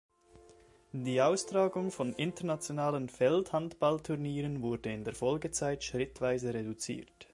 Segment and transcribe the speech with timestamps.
[0.93, 7.27] Die Austragung von internationalen Feldhandball-Turnieren wurde in der Folgezeit schrittweise reduziert.